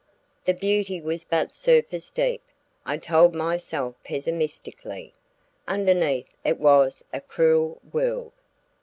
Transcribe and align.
The 0.45 0.55
beauty 0.55 0.99
was 0.99 1.23
but 1.23 1.53
surface 1.53 2.09
deep, 2.09 2.41
I 2.87 2.97
told 2.97 3.35
myself 3.35 3.93
pessimistically; 4.03 5.13
underneath 5.67 6.29
it 6.43 6.59
was 6.59 7.05
a 7.13 7.21
cruel 7.21 7.79
world. 7.93 8.31